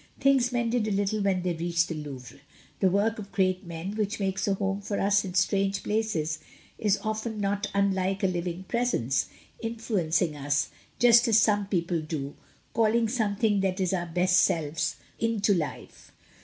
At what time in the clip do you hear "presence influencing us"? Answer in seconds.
8.63-10.69